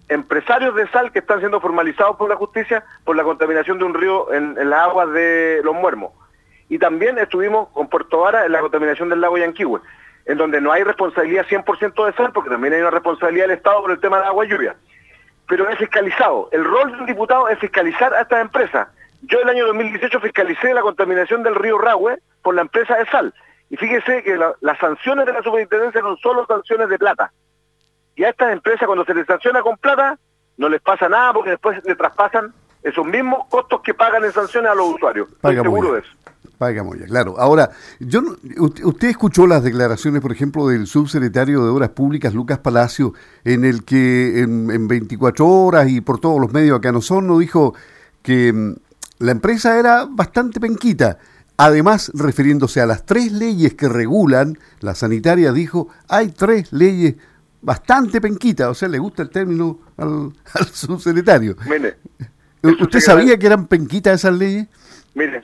empresarios 0.08 0.74
de 0.74 0.88
sal 0.88 1.10
que 1.12 1.20
están 1.20 1.38
siendo 1.38 1.60
formalizados 1.60 2.16
por 2.16 2.28
la 2.28 2.36
justicia 2.36 2.84
por 3.04 3.16
la 3.16 3.24
contaminación 3.24 3.78
de 3.78 3.84
un 3.84 3.94
río 3.94 4.32
en, 4.32 4.54
las 4.68 4.80
aguas 4.80 5.10
de 5.12 5.60
Los 5.64 5.74
Muermos. 5.74 6.12
Y 6.68 6.78
también 6.78 7.18
estuvimos 7.18 7.68
con 7.70 7.88
Puerto 7.88 8.20
Vara 8.20 8.44
en 8.44 8.52
la 8.52 8.60
contaminación 8.60 9.08
del 9.08 9.20
lago 9.20 9.38
Yanquihue, 9.38 9.80
en 10.26 10.38
donde 10.38 10.60
no 10.60 10.72
hay 10.72 10.84
responsabilidad 10.84 11.46
100% 11.46 12.06
de 12.06 12.12
sal, 12.12 12.32
porque 12.32 12.50
también 12.50 12.74
hay 12.74 12.80
una 12.80 12.90
responsabilidad 12.90 13.46
del 13.46 13.56
Estado 13.56 13.82
por 13.82 13.90
el 13.90 14.00
tema 14.00 14.18
de 14.18 14.26
agua 14.26 14.44
y 14.44 14.48
lluvia. 14.48 14.76
Pero 15.48 15.68
es 15.68 15.78
fiscalizado. 15.78 16.48
El 16.52 16.64
rol 16.64 16.92
de 16.92 16.98
un 16.98 17.06
diputado 17.06 17.48
es 17.48 17.58
fiscalizar 17.58 18.14
a 18.14 18.22
estas 18.22 18.40
empresas. 18.40 18.88
Yo 19.22 19.40
el 19.40 19.48
año 19.48 19.66
2018 19.66 20.20
fiscalicé 20.20 20.74
la 20.74 20.82
contaminación 20.82 21.42
del 21.42 21.54
río 21.54 21.78
Rahue 21.78 22.18
por 22.42 22.54
la 22.54 22.62
empresa 22.62 22.96
de 22.96 23.06
sal. 23.06 23.34
Y 23.72 23.76
fíjese 23.78 24.22
que 24.22 24.36
las 24.36 24.78
sanciones 24.78 25.24
de 25.24 25.32
la 25.32 25.42
superintendencia 25.42 26.02
son 26.02 26.18
solo 26.18 26.44
sanciones 26.44 26.90
de 26.90 26.98
plata. 26.98 27.32
Y 28.14 28.22
a 28.22 28.28
estas 28.28 28.52
empresas 28.52 28.84
cuando 28.84 29.06
se 29.06 29.14
les 29.14 29.26
sanciona 29.26 29.62
con 29.62 29.78
plata, 29.78 30.18
no 30.58 30.68
les 30.68 30.82
pasa 30.82 31.08
nada 31.08 31.32
porque 31.32 31.52
después 31.52 31.82
le 31.86 31.96
traspasan 31.96 32.52
esos 32.82 33.06
mismos 33.06 33.46
costos 33.48 33.80
que 33.80 33.94
pagan 33.94 34.24
en 34.24 34.32
sanciones 34.32 34.70
a 34.70 34.74
los 34.74 34.94
usuarios. 34.94 35.26
Estoy 35.32 35.54
seguro 35.54 35.94
de 35.94 36.00
eso. 36.00 36.10
Pagamos 36.58 36.98
ya, 36.98 37.06
claro. 37.06 37.36
Ahora, 37.38 37.70
yo 37.98 38.20
usted 38.58 39.08
escuchó 39.08 39.46
las 39.46 39.64
declaraciones, 39.64 40.20
por 40.20 40.32
ejemplo, 40.32 40.68
del 40.68 40.86
subsecretario 40.86 41.64
de 41.64 41.70
Obras 41.70 41.88
Públicas, 41.88 42.34
Lucas 42.34 42.58
Palacio, 42.58 43.14
en 43.42 43.64
el 43.64 43.86
que 43.86 44.40
en, 44.40 44.86
24 44.86 45.48
horas 45.48 45.88
y 45.88 46.02
por 46.02 46.20
todos 46.20 46.38
los 46.38 46.52
medios 46.52 46.78
acá 46.78 46.92
no 46.92 47.00
son, 47.00 47.26
no 47.26 47.38
dijo 47.38 47.74
que 48.22 48.52
mm, 48.52 48.74
la 49.20 49.32
empresa 49.32 49.78
era 49.78 50.04
bastante 50.04 50.60
penquita. 50.60 51.16
Además, 51.56 52.10
refiriéndose 52.14 52.80
a 52.80 52.86
las 52.86 53.04
tres 53.04 53.32
leyes 53.32 53.74
que 53.74 53.88
regulan 53.88 54.58
la 54.80 54.94
sanitaria, 54.94 55.52
dijo, 55.52 55.88
hay 56.08 56.30
tres 56.30 56.72
leyes 56.72 57.16
bastante 57.60 58.20
penquita, 58.20 58.68
o 58.70 58.74
sea, 58.74 58.88
le 58.88 58.98
gusta 58.98 59.22
el 59.22 59.30
término 59.30 59.78
al, 59.96 60.32
subsecretario. 60.72 61.56
Mire, 61.66 61.96
¿Usted 62.62 63.00
sabía 63.00 63.38
que 63.38 63.46
eran 63.46 63.66
penquitas 63.66 64.20
esas 64.20 64.36
leyes? 64.36 64.66
Mire, 65.14 65.42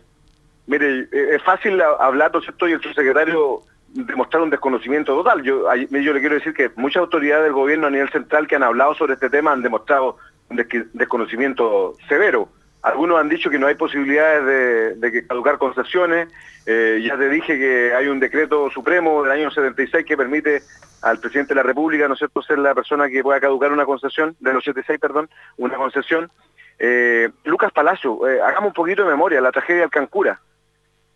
mire, 0.67 1.09
eh, 1.13 1.37
es 1.37 1.43
fácil 1.43 1.81
hablar, 1.81 2.31
¿no 2.33 2.39
es 2.39 2.45
cierto? 2.45 2.69
Y 2.69 2.73
el 2.73 2.81
subsecretario 2.81 3.63
demostrar 3.89 4.43
un 4.43 4.51
desconocimiento 4.51 5.15
total. 5.17 5.43
Yo, 5.43 5.65
yo 5.75 6.13
le 6.13 6.21
quiero 6.21 6.35
decir 6.35 6.53
que 6.53 6.71
muchas 6.77 7.01
autoridades 7.01 7.45
del 7.45 7.53
gobierno 7.53 7.87
a 7.87 7.91
nivel 7.91 8.11
central 8.11 8.47
que 8.47 8.57
han 8.57 8.63
hablado 8.63 8.95
sobre 8.95 9.15
este 9.15 9.31
tema 9.31 9.53
han 9.53 9.63
demostrado 9.63 10.19
un 10.51 10.65
desconocimiento 10.93 11.97
severo. 12.09 12.49
Algunos 12.89 13.21
han 13.21 13.29
dicho 13.29 13.51
que 13.51 13.59
no 13.59 13.67
hay 13.67 13.75
posibilidades 13.75 14.99
de, 14.99 15.27
caducar 15.27 15.59
concesiones. 15.59 16.29
Eh, 16.65 17.03
ya 17.07 17.19
te 17.19 17.29
dije 17.29 17.59
que 17.59 17.95
hay 17.95 18.09
un 18.09 18.19
decreto 18.19 18.71
supremo 18.71 19.23
del 19.23 19.33
año 19.33 19.51
76 19.51 20.07
que 20.07 20.17
permite 20.17 20.63
al 21.03 21.21
presidente 21.21 21.51
de 21.51 21.57
la 21.57 21.63
República, 21.63 22.09
¿no 22.09 22.15
es 22.15 22.19
cierto?, 22.19 22.41
ser 22.41 22.59
la 22.59 22.75
persona 22.75 23.11
que 23.11 23.23
pueda 23.23 23.41
caducar 23.41 23.73
una 23.73 23.85
concesión, 23.85 24.37
del 24.41 24.57
86, 24.57 24.99
perdón, 24.99 25.29
una 25.59 25.77
concesión. 25.77 26.31
Eh, 26.79 27.29
Lucas 27.45 27.73
Palacio, 27.73 28.27
eh, 28.27 28.41
hagamos 28.41 28.69
un 28.69 28.75
poquito 28.75 29.05
de 29.05 29.11
memoria, 29.11 29.43
la 29.43 29.53
tragedia 29.53 29.83
del 29.83 29.91
Cancura. 29.91 30.41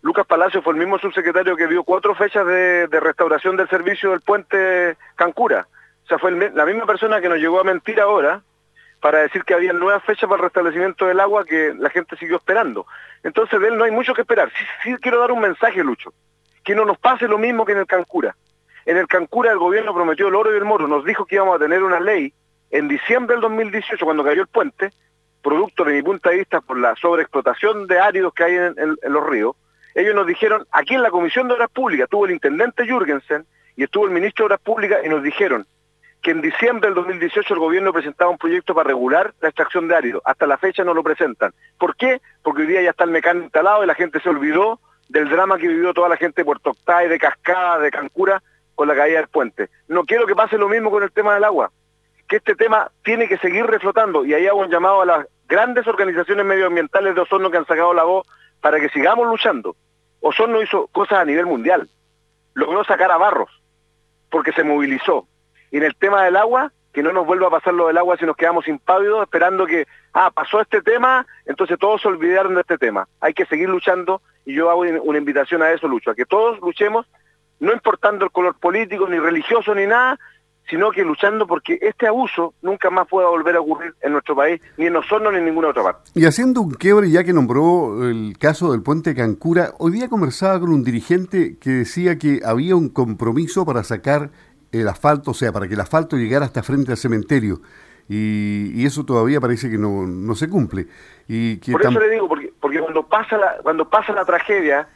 Lucas 0.03 0.27
Palacio 0.27 0.61
fue 0.61 0.73
el 0.73 0.79
mismo 0.79 0.99
subsecretario 0.99 1.55
que 1.55 1.65
vio 1.65 1.83
cuatro 1.83 2.13
fechas 2.13 2.45
de, 2.45 2.87
restauración 2.91 3.57
del 3.57 3.69
servicio 3.69 4.11
del 4.11 4.21
puente 4.21 4.95
Cancura. 5.15 5.67
O 6.03 6.07
sea, 6.07 6.19
fue 6.19 6.31
la 6.31 6.65
misma 6.65 6.85
persona 6.85 7.19
que 7.19 7.29
nos 7.29 7.39
llegó 7.39 7.61
a 7.61 7.63
mentir 7.63 7.99
ahora 7.99 8.43
para 9.03 9.19
decir 9.19 9.43
que 9.43 9.53
había 9.53 9.73
nuevas 9.73 10.01
fechas 10.05 10.29
para 10.29 10.37
el 10.37 10.43
restablecimiento 10.43 11.05
del 11.05 11.19
agua 11.19 11.43
que 11.43 11.73
la 11.77 11.89
gente 11.89 12.15
siguió 12.15 12.37
esperando. 12.37 12.87
Entonces 13.21 13.59
de 13.59 13.67
él 13.67 13.77
no 13.77 13.83
hay 13.83 13.91
mucho 13.91 14.13
que 14.13 14.21
esperar. 14.21 14.49
Sí, 14.57 14.63
sí 14.81 14.95
quiero 15.01 15.19
dar 15.19 15.33
un 15.33 15.41
mensaje, 15.41 15.83
Lucho. 15.83 16.13
Que 16.63 16.73
no 16.73 16.85
nos 16.85 16.97
pase 16.97 17.27
lo 17.27 17.37
mismo 17.37 17.65
que 17.65 17.73
en 17.73 17.79
el 17.79 17.85
Cancura. 17.85 18.33
En 18.85 18.95
el 18.95 19.05
Cancura 19.07 19.51
el 19.51 19.57
gobierno 19.57 19.93
prometió 19.93 20.29
el 20.29 20.35
oro 20.35 20.53
y 20.53 20.57
el 20.57 20.63
moro. 20.63 20.87
Nos 20.87 21.03
dijo 21.03 21.25
que 21.25 21.35
íbamos 21.35 21.57
a 21.57 21.59
tener 21.59 21.83
una 21.83 21.99
ley 21.99 22.33
en 22.71 22.87
diciembre 22.87 23.35
del 23.35 23.41
2018, 23.41 24.05
cuando 24.05 24.23
cayó 24.23 24.41
el 24.41 24.47
puente, 24.47 24.91
producto 25.41 25.83
de 25.83 25.95
mi 25.95 26.01
punto 26.01 26.29
de 26.29 26.37
vista 26.37 26.61
por 26.61 26.79
la 26.79 26.95
sobreexplotación 26.95 27.87
de 27.87 27.99
áridos 27.99 28.33
que 28.33 28.45
hay 28.45 28.55
en 28.55 28.97
los 29.03 29.27
ríos, 29.27 29.57
ellos 29.95 30.15
nos 30.15 30.25
dijeron, 30.25 30.65
aquí 30.71 30.95
en 30.95 31.03
la 31.03 31.11
Comisión 31.11 31.49
de 31.49 31.55
Obras 31.55 31.69
Públicas, 31.71 32.05
estuvo 32.05 32.25
el 32.25 32.31
intendente 32.31 32.85
Jürgensen 32.85 33.45
y 33.75 33.83
estuvo 33.83 34.05
el 34.05 34.11
ministro 34.11 34.43
de 34.43 34.45
Obras 34.45 34.61
Públicas 34.61 35.01
y 35.03 35.09
nos 35.09 35.21
dijeron 35.21 35.67
que 36.23 36.31
en 36.31 36.41
diciembre 36.41 36.87
del 36.87 36.95
2018 36.95 37.53
el 37.53 37.59
gobierno 37.59 37.91
presentaba 37.91 38.31
un 38.31 38.37
proyecto 38.37 38.73
para 38.73 38.87
regular 38.87 39.33
la 39.41 39.49
extracción 39.49 39.89
de 39.89 39.95
árido. 39.95 40.21
Hasta 40.23 40.47
la 40.47 40.57
fecha 40.57 40.85
no 40.85 40.93
lo 40.93 41.03
presentan. 41.03 41.53
¿Por 41.77 41.97
qué? 41.97 42.21
Porque 42.41 42.61
hoy 42.61 42.67
día 42.67 42.81
ya 42.81 42.91
está 42.91 43.03
el 43.03 43.11
mecánico 43.11 43.43
instalado 43.43 43.83
y 43.83 43.87
la 43.87 43.93
gente 43.93 44.21
se 44.21 44.29
olvidó 44.29 44.79
del 45.09 45.29
drama 45.29 45.57
que 45.57 45.67
vivió 45.67 45.93
toda 45.93 46.07
la 46.07 46.15
gente 46.15 46.41
de 46.41 46.45
Puerto 46.45 46.69
Octay, 46.69 47.09
de 47.09 47.19
Cascada, 47.19 47.79
de 47.79 47.91
Cancura, 47.91 48.41
con 48.73 48.87
la 48.87 48.95
caída 48.95 49.17
del 49.17 49.27
puente. 49.27 49.69
No 49.89 50.05
quiero 50.05 50.25
que 50.25 50.33
pase 50.33 50.57
lo 50.57 50.69
mismo 50.69 50.89
con 50.91 51.03
el 51.03 51.11
tema 51.11 51.33
del 51.33 51.43
agua, 51.43 51.71
que 52.29 52.37
este 52.37 52.55
tema 52.55 52.89
tiene 53.03 53.27
que 53.27 53.37
seguir 53.37 53.65
reflotando 53.65 54.23
y 54.23 54.33
ahí 54.33 54.47
hago 54.47 54.61
un 54.61 54.71
llamado 54.71 55.01
a 55.01 55.05
las 55.05 55.27
grandes 55.49 55.85
organizaciones 55.87 56.45
medioambientales 56.45 57.15
de 57.15 57.21
Osorno 57.21 57.51
que 57.51 57.57
han 57.57 57.67
sacado 57.67 57.93
la 57.93 58.03
voz 58.03 58.25
para 58.61 58.79
que 58.79 58.87
sigamos 58.89 59.27
luchando. 59.27 59.75
Osorno 60.21 60.61
hizo 60.61 60.87
cosas 60.87 61.19
a 61.19 61.25
nivel 61.25 61.47
mundial. 61.47 61.89
Logró 62.53 62.85
sacar 62.85 63.11
a 63.11 63.17
Barros, 63.17 63.49
porque 64.31 64.53
se 64.53 64.63
movilizó. 64.63 65.27
Y 65.73 65.77
en 65.77 65.83
el 65.83 65.95
tema 65.95 66.23
del 66.23 66.37
agua, 66.37 66.71
que 66.93 67.01
no 67.01 67.11
nos 67.11 67.25
vuelva 67.25 67.47
a 67.47 67.49
pasar 67.49 67.73
lo 67.73 67.87
del 67.87 67.97
agua 67.97 68.15
si 68.15 68.27
nos 68.27 68.37
quedamos 68.37 68.67
impávidos 68.67 69.23
esperando 69.23 69.65
que, 69.65 69.87
ah, 70.13 70.29
pasó 70.29 70.61
este 70.61 70.83
tema, 70.83 71.25
entonces 71.47 71.79
todos 71.79 71.99
se 71.99 72.07
olvidaron 72.07 72.53
de 72.53 72.61
este 72.61 72.77
tema. 72.77 73.07
Hay 73.19 73.33
que 73.33 73.47
seguir 73.47 73.67
luchando 73.67 74.21
y 74.45 74.53
yo 74.53 74.69
hago 74.69 74.81
una 74.81 75.17
invitación 75.17 75.63
a 75.63 75.71
eso, 75.71 75.87
Lucho, 75.87 76.11
a 76.11 76.15
que 76.15 76.25
todos 76.25 76.59
luchemos, 76.61 77.07
no 77.59 77.73
importando 77.73 78.23
el 78.23 78.31
color 78.31 78.55
político, 78.59 79.07
ni 79.09 79.17
religioso, 79.17 79.73
ni 79.73 79.87
nada, 79.87 80.19
sino 80.69 80.91
que 80.91 81.03
luchando 81.03 81.47
porque 81.47 81.79
este 81.81 82.05
abuso 82.07 82.53
nunca 82.61 82.91
más 82.91 83.07
pueda 83.07 83.27
volver 83.27 83.55
a 83.55 83.61
ocurrir 83.61 83.95
en 84.01 84.11
nuestro 84.11 84.35
país, 84.35 84.61
ni 84.77 84.85
en 84.85 84.93
nosotros 84.93 85.33
ni 85.33 85.39
en 85.39 85.45
ninguna 85.45 85.69
otra 85.69 85.81
parte. 85.81 86.11
Y 86.13 86.25
haciendo 86.25 86.61
un 86.61 86.75
quiebre, 86.75 87.09
ya 87.09 87.23
que 87.23 87.33
nombró 87.33 88.07
el 88.07 88.37
caso 88.37 88.71
del 88.71 88.83
puente 88.83 89.15
Cancura, 89.15 89.71
hoy 89.79 89.93
día 89.93 90.07
conversaba 90.07 90.59
con 90.59 90.71
un 90.71 90.83
dirigente 90.83 91.57
que 91.59 91.71
decía 91.71 92.19
que 92.19 92.41
había 92.45 92.75
un 92.75 92.89
compromiso 92.89 93.65
para 93.65 93.83
sacar 93.83 94.29
el 94.81 94.87
asfalto, 94.87 95.31
o 95.31 95.33
sea, 95.33 95.51
para 95.51 95.67
que 95.67 95.75
el 95.75 95.79
asfalto 95.79 96.17
llegara 96.17 96.45
hasta 96.45 96.63
frente 96.63 96.91
al 96.91 96.97
cementerio. 96.97 97.61
Y, 98.09 98.85
eso 98.85 99.05
todavía 99.05 99.39
parece 99.39 99.69
que 99.69 99.77
no, 99.77 100.35
se 100.35 100.49
cumple. 100.49 100.87
Y 101.27 101.55
Por 101.71 101.81
eso 101.81 101.99
le 101.99 102.09
digo, 102.09 102.27
porque, 102.27 102.51
porque 102.59 102.79
cuando, 102.79 103.03
pasa 103.03 103.37
la, 103.37 103.57
cuando 103.63 103.89
pasa 103.89 104.11
la 104.11 104.25
tragedia, 104.25 104.87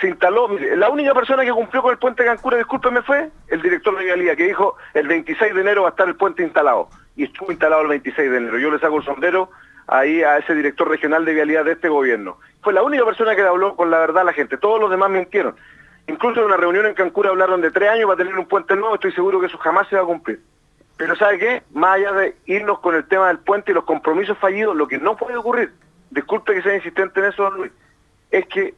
se 0.00 0.08
instaló, 0.08 0.48
la 0.76 0.90
única 0.90 1.14
persona 1.14 1.44
que 1.44 1.52
cumplió 1.52 1.82
con 1.82 1.92
el 1.92 1.98
puente 1.98 2.24
Cancura, 2.24 2.56
discúlpeme, 2.56 3.02
fue 3.02 3.30
el 3.48 3.62
director 3.62 3.96
de 3.96 4.04
Vialía, 4.04 4.36
que 4.36 4.46
dijo 4.46 4.76
el 4.94 5.06
26 5.06 5.54
de 5.54 5.60
enero 5.60 5.82
va 5.82 5.88
a 5.88 5.90
estar 5.90 6.08
el 6.08 6.16
puente 6.16 6.42
instalado. 6.42 6.88
Y 7.16 7.24
estuvo 7.24 7.50
instalado 7.50 7.82
el 7.82 7.88
26 7.88 8.30
de 8.30 8.36
enero. 8.36 8.58
Yo 8.58 8.70
le 8.70 8.78
saco 8.78 8.98
el 8.98 9.04
sombrero 9.04 9.50
ahí 9.88 10.22
a 10.22 10.38
ese 10.38 10.54
director 10.54 10.88
regional 10.88 11.24
de 11.24 11.34
Vialidad 11.34 11.64
de 11.64 11.72
este 11.72 11.88
gobierno. 11.88 12.38
Fue 12.62 12.72
la 12.72 12.82
única 12.82 13.04
persona 13.04 13.34
que 13.34 13.42
habló 13.42 13.74
con 13.74 13.90
la 13.90 13.98
verdad 13.98 14.22
a 14.22 14.26
la 14.26 14.32
gente. 14.32 14.56
Todos 14.56 14.80
los 14.80 14.90
demás 14.90 15.10
mintieron. 15.10 15.56
Incluso 16.08 16.40
en 16.40 16.46
una 16.46 16.56
reunión 16.56 16.86
en 16.86 16.94
Cancura 16.94 17.30
hablaron 17.30 17.60
de 17.60 17.70
tres 17.70 17.90
años 17.90 18.06
para 18.06 18.16
tener 18.16 18.36
un 18.36 18.46
puente 18.46 18.74
nuevo. 18.74 18.94
Estoy 18.94 19.12
seguro 19.12 19.40
que 19.40 19.46
eso 19.46 19.58
jamás 19.58 19.86
se 19.88 19.96
va 19.96 20.02
a 20.02 20.06
cumplir. 20.06 20.40
Pero 20.96 21.14
¿sabe 21.14 21.38
qué? 21.38 21.62
Más 21.72 21.96
allá 21.96 22.12
de 22.12 22.36
irnos 22.46 22.80
con 22.80 22.94
el 22.94 23.06
tema 23.06 23.28
del 23.28 23.38
puente 23.38 23.70
y 23.70 23.74
los 23.74 23.84
compromisos 23.84 24.36
fallidos, 24.38 24.74
lo 24.74 24.88
que 24.88 24.98
no 24.98 25.16
puede 25.16 25.36
ocurrir, 25.36 25.72
disculpe 26.10 26.54
que 26.54 26.62
sea 26.62 26.74
insistente 26.74 27.20
en 27.20 27.26
eso, 27.26 27.50
Luis, 27.50 27.70
es 28.30 28.46
que 28.46 28.74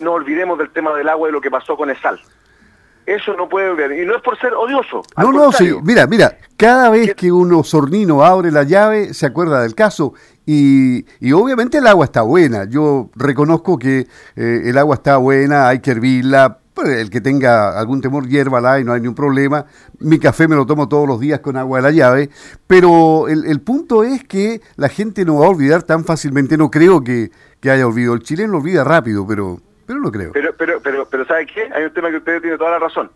no 0.00 0.12
olvidemos 0.12 0.58
del 0.58 0.70
tema 0.70 0.94
del 0.94 1.08
agua 1.08 1.28
y 1.28 1.32
lo 1.32 1.40
que 1.40 1.50
pasó 1.50 1.76
con 1.76 1.88
el 1.90 1.96
sal. 2.00 2.20
Eso 3.06 3.34
no 3.34 3.48
puede 3.48 3.72
ver. 3.74 3.92
Y 3.92 4.04
no 4.04 4.16
es 4.16 4.22
por 4.22 4.38
ser 4.38 4.54
odioso. 4.54 5.02
No, 5.16 5.30
no, 5.30 5.52
sí. 5.52 5.72
Mira, 5.82 6.06
mira, 6.06 6.38
cada 6.56 6.90
vez 6.90 7.14
que 7.14 7.30
uno 7.30 7.62
sornino 7.62 8.24
abre 8.24 8.50
la 8.50 8.62
llave, 8.62 9.14
se 9.14 9.26
acuerda 9.26 9.62
del 9.62 9.74
caso. 9.74 10.14
Y, 10.46 11.04
y 11.20 11.32
obviamente 11.32 11.78
el 11.78 11.86
agua 11.86 12.06
está 12.06 12.22
buena. 12.22 12.64
Yo 12.64 13.10
reconozco 13.14 13.78
que 13.78 14.06
eh, 14.36 14.62
el 14.64 14.78
agua 14.78 14.96
está 14.96 15.18
buena, 15.18 15.68
hay 15.68 15.80
que 15.80 15.90
hervirla. 15.92 16.58
Pues, 16.74 16.88
el 16.88 17.08
que 17.08 17.20
tenga 17.20 17.78
algún 17.78 18.00
temor, 18.00 18.26
hiérvala 18.26 18.80
y 18.80 18.84
no 18.84 18.92
hay 18.92 19.00
ningún 19.00 19.14
problema. 19.14 19.66
Mi 20.00 20.18
café 20.18 20.48
me 20.48 20.56
lo 20.56 20.66
tomo 20.66 20.88
todos 20.88 21.06
los 21.06 21.20
días 21.20 21.40
con 21.40 21.56
agua 21.56 21.78
de 21.78 21.82
la 21.82 21.90
llave. 21.92 22.30
Pero 22.66 23.28
el, 23.28 23.44
el 23.46 23.60
punto 23.60 24.02
es 24.02 24.24
que 24.24 24.60
la 24.76 24.88
gente 24.88 25.24
no 25.24 25.38
va 25.38 25.46
a 25.46 25.50
olvidar 25.50 25.84
tan 25.84 26.04
fácilmente. 26.04 26.56
No 26.56 26.70
creo 26.70 27.02
que, 27.04 27.30
que 27.60 27.70
haya 27.70 27.86
olvidado. 27.86 28.14
El 28.14 28.22
chileno 28.22 28.52
lo 28.52 28.58
olvida 28.58 28.82
rápido, 28.82 29.26
pero 29.26 29.60
pero 29.86 30.00
no 30.00 30.10
creo. 30.10 30.32
Pero, 30.32 30.54
pero, 30.56 30.80
pero, 30.80 31.06
pero 31.08 31.24
¿sabe 31.26 31.46
qué? 31.46 31.68
Hay 31.74 31.84
un 31.84 31.92
tema 31.92 32.10
que 32.10 32.16
usted 32.16 32.40
tiene 32.40 32.56
toda 32.56 32.70
la 32.70 32.78
razón. 32.78 33.10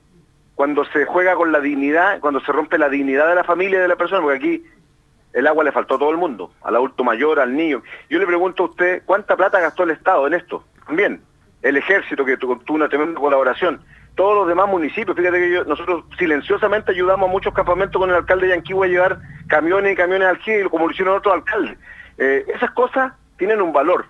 Cuando 0.55 0.85
se 0.87 1.05
juega 1.07 1.35
con 1.35 1.53
la 1.53 1.61
dignidad, 1.61 2.21
cuando 2.21 2.41
se 2.41 2.53
rompe 2.53 2.79
la 2.79 2.88
dignidad 2.88 3.29
de 3.29 3.37
la 3.37 3.45
familia 3.45 3.81
de 3.81 3.88
la 3.88 3.97
persona, 3.97 4.21
porque 4.21 4.37
aquí 4.37 4.65
el 5.33 5.47
agua 5.47 5.65
le 5.65 5.73
faltó 5.73 5.95
a 5.95 5.99
todo 5.99 6.11
el 6.11 6.17
mundo, 6.17 6.53
al 6.62 6.77
adulto 6.77 7.05
mayor, 7.05 7.38
al 7.38 7.57
niño. 7.57 7.83
Yo 8.11 8.19
le 8.19 8.27
pregunto 8.27 8.65
a 8.65 8.67
usted, 8.67 9.03
¿cuánta 9.05 9.37
plata 9.37 9.61
gastó 9.61 9.85
el 9.85 9.91
Estado 9.91 10.27
en 10.27 10.35
esto? 10.35 10.65
También, 10.87 11.21
el 11.62 11.77
ejército 11.77 12.25
que 12.25 12.37
tuvo 12.37 12.61
una 12.69 12.88
tremenda 12.88 13.21
colaboración, 13.21 13.81
todos 14.19 14.35
los 14.35 14.49
demás 14.49 14.69
municipios, 14.69 15.17
fíjate 15.17 15.38
que 15.38 15.65
nosotros 15.65 16.05
silenciosamente 16.19 16.91
ayudamos 16.91 17.29
a 17.29 17.33
muchos 17.33 17.55
campamentos 17.55 18.00
con 18.00 18.11
el 18.11 18.17
alcalde 18.17 18.49
de 18.49 18.55
Yanquihue 18.55 18.87
a 18.87 18.91
llevar 18.91 19.19
camiones 19.47 19.93
y 19.93 19.97
camiones 19.97 20.27
al 20.27 20.38
Gil, 20.38 20.69
como 20.71 20.87
lo 20.87 20.93
hicieron 20.93 21.17
otros 21.17 21.35
alcaldes. 21.35 21.79
Eh, 22.19 22.45
esas 22.53 22.73
cosas 22.73 23.12
tienen 23.37 23.61
un 23.61 23.73
valor 23.73 24.07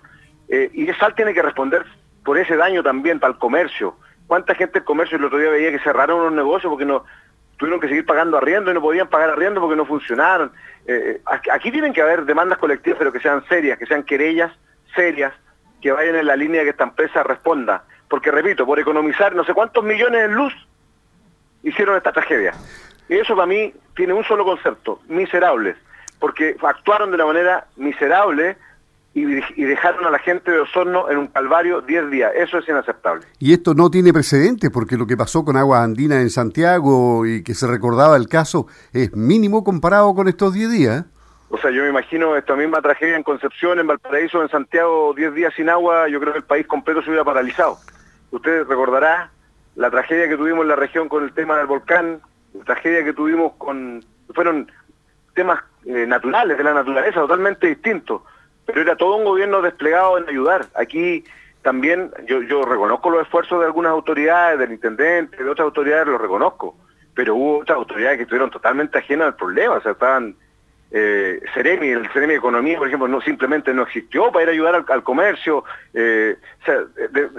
eh, 0.47 0.71
y 0.73 0.89
ESAL 0.89 1.13
tiene 1.13 1.33
que 1.33 1.43
responder 1.43 1.85
por 2.25 2.39
ese 2.39 2.55
daño 2.55 2.81
también 2.81 3.19
para 3.19 3.33
el 3.33 3.39
comercio. 3.39 3.95
¿Cuánta 4.25 4.55
gente 4.55 4.79
del 4.79 4.83
comercio 4.83 5.17
el 5.17 5.25
otro 5.25 5.37
día 5.37 5.51
veía 5.51 5.71
que 5.71 5.79
cerraron 5.79 6.23
los 6.23 6.33
negocios 6.33 6.71
porque 6.71 6.85
no 6.85 7.05
tuvieron 7.57 7.79
que 7.79 7.87
seguir 7.87 8.05
pagando 8.05 8.37
arriendo 8.37 8.71
y 8.71 8.73
no 8.73 8.81
podían 8.81 9.09
pagar 9.09 9.29
arriendo 9.29 9.61
porque 9.61 9.75
no 9.75 9.85
funcionaron? 9.85 10.51
Eh, 10.87 11.21
aquí 11.51 11.71
tienen 11.71 11.93
que 11.93 12.01
haber 12.01 12.25
demandas 12.25 12.57
colectivas, 12.57 12.97
pero 12.97 13.11
que 13.11 13.19
sean 13.19 13.43
serias, 13.47 13.77
que 13.77 13.85
sean 13.85 14.01
querellas 14.01 14.51
serias, 14.95 15.33
que 15.81 15.91
vayan 15.91 16.15
en 16.15 16.25
la 16.25 16.35
línea 16.35 16.63
que 16.63 16.69
esta 16.69 16.83
empresa 16.83 17.23
responda. 17.23 17.83
Porque, 18.07 18.31
repito, 18.31 18.65
por 18.65 18.79
economizar 18.79 19.35
no 19.35 19.43
sé 19.43 19.53
cuántos 19.53 19.83
millones 19.83 20.25
en 20.25 20.33
luz, 20.33 20.53
hicieron 21.63 21.95
esta 21.95 22.11
tragedia. 22.11 22.53
Y 23.07 23.15
eso 23.15 23.35
para 23.35 23.47
mí 23.47 23.73
tiene 23.95 24.13
un 24.13 24.23
solo 24.23 24.45
concepto, 24.45 25.01
miserables, 25.07 25.75
porque 26.19 26.55
actuaron 26.61 27.09
de 27.09 27.15
una 27.15 27.25
manera 27.25 27.67
miserable 27.75 28.57
y, 29.13 29.25
dejaron 29.65 30.05
a 30.05 30.11
la 30.11 30.19
gente 30.19 30.51
de 30.51 30.59
Osorno 30.59 31.09
en 31.09 31.17
un 31.17 31.27
calvario 31.27 31.81
10 31.81 32.11
días. 32.11 32.31
Eso 32.35 32.59
es 32.59 32.69
inaceptable. 32.69 33.25
Y 33.39 33.53
esto 33.53 33.73
no 33.73 33.89
tiene 33.89 34.13
precedentes 34.13 34.69
porque 34.69 34.97
lo 34.97 35.07
que 35.07 35.17
pasó 35.17 35.43
con 35.43 35.57
Agua 35.57 35.83
Andina 35.83 36.21
en 36.21 36.29
Santiago 36.29 37.25
y 37.25 37.43
que 37.43 37.55
se 37.55 37.67
recordaba 37.67 38.15
el 38.15 38.27
caso 38.27 38.67
es 38.93 39.13
mínimo 39.15 39.63
comparado 39.63 40.13
con 40.13 40.27
estos 40.27 40.53
10 40.53 40.71
días. 40.71 41.05
O 41.49 41.57
sea, 41.57 41.71
yo 41.71 41.83
me 41.83 41.89
imagino 41.89 42.35
esta 42.35 42.55
misma 42.55 42.81
tragedia 42.81 43.15
en 43.15 43.23
Concepción, 43.23 43.79
en 43.79 43.87
Valparaíso, 43.87 44.41
en 44.41 44.49
Santiago, 44.49 45.13
10 45.15 45.33
días 45.33 45.53
sin 45.55 45.69
agua, 45.69 46.07
yo 46.07 46.19
creo 46.19 46.33
que 46.33 46.39
el 46.39 46.45
país 46.45 46.67
completo 46.67 47.01
se 47.01 47.09
hubiera 47.09 47.25
paralizado. 47.25 47.77
Usted 48.31 48.65
recordará 48.65 49.31
la 49.75 49.89
tragedia 49.89 50.27
que 50.27 50.37
tuvimos 50.37 50.61
en 50.61 50.67
la 50.67 50.75
región 50.75 51.09
con 51.09 51.23
el 51.23 51.33
tema 51.33 51.57
del 51.57 51.65
volcán, 51.65 52.21
la 52.53 52.63
tragedia 52.63 53.03
que 53.03 53.13
tuvimos 53.13 53.53
con... 53.57 54.03
fueron 54.33 54.71
temas 55.33 55.59
eh, 55.85 56.05
naturales, 56.05 56.57
de 56.57 56.63
la 56.63 56.73
naturaleza, 56.73 57.21
totalmente 57.21 57.67
distintos 57.67 58.21
pero 58.69 58.81
era 58.81 58.95
todo 58.95 59.15
un 59.15 59.25
gobierno 59.25 59.63
desplegado 59.63 60.19
en 60.19 60.29
ayudar. 60.29 60.67
Aquí 60.75 61.23
también 61.63 62.11
yo, 62.27 62.43
yo 62.43 62.61
reconozco 62.61 63.09
los 63.09 63.23
esfuerzos 63.23 63.59
de 63.59 63.65
algunas 63.65 63.91
autoridades, 63.91 64.59
del 64.59 64.71
intendente, 64.71 65.43
de 65.43 65.49
otras 65.49 65.65
autoridades, 65.65 66.05
los 66.05 66.21
reconozco, 66.21 66.77
pero 67.15 67.35
hubo 67.35 67.59
otras 67.61 67.77
autoridades 67.77 68.17
que 68.17 68.23
estuvieron 68.23 68.51
totalmente 68.51 68.99
ajenas 68.99 69.29
al 69.29 69.35
problema, 69.35 69.77
o 69.77 69.81
sea, 69.81 69.93
estaban 69.93 70.35
eh, 70.91 71.39
Ceremi, 71.53 71.89
el 71.89 72.09
Ceremi 72.11 72.33
de 72.33 72.39
Economía, 72.39 72.77
por 72.77 72.87
ejemplo, 72.87 73.07
no 73.07 73.21
simplemente 73.21 73.73
no 73.73 73.83
existió 73.83 74.31
para 74.31 74.43
ir 74.43 74.49
a 74.49 74.51
ayudar 74.53 74.85
al, 74.87 75.03
comercio. 75.03 75.63
Eh, 75.93 76.35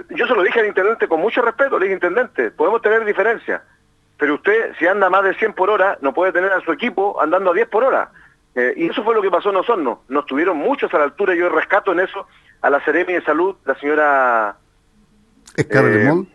yo 0.09 0.27
se 0.27 0.33
lo 0.33 0.43
dije 0.43 0.59
al 0.59 0.67
intendente 0.67 1.07
con 1.07 1.19
mucho 1.19 1.41
respeto, 1.41 1.77
le 1.77 1.85
dije, 1.85 1.95
intendente, 1.95 2.51
podemos 2.51 2.81
tener 2.81 3.03
diferencias, 3.03 3.61
pero 4.17 4.35
usted 4.35 4.73
si 4.79 4.87
anda 4.87 5.09
más 5.09 5.23
de 5.23 5.33
100 5.33 5.53
por 5.53 5.69
hora, 5.69 5.97
no 6.01 6.13
puede 6.13 6.31
tener 6.31 6.51
a 6.51 6.61
su 6.61 6.71
equipo 6.71 7.21
andando 7.21 7.51
a 7.51 7.53
10 7.53 7.67
por 7.67 7.83
hora. 7.83 8.11
Eh, 8.55 8.73
y 8.77 8.89
eso 8.89 9.03
fue 9.03 9.15
lo 9.15 9.21
que 9.21 9.31
pasó 9.31 9.49
en 9.49 9.57
Osorno. 9.57 10.03
Nos 10.09 10.25
tuvieron 10.25 10.57
muchos 10.57 10.93
a 10.93 10.97
la 10.97 11.05
altura, 11.05 11.35
yo 11.35 11.49
rescato 11.49 11.91
en 11.91 12.01
eso 12.01 12.27
a 12.61 12.69
la 12.69 12.79
Ceremi 12.81 13.13
de 13.13 13.23
Salud, 13.23 13.55
la 13.65 13.75
señora... 13.75 14.55
Scarlett 15.59 16.07
Moll. 16.07 16.27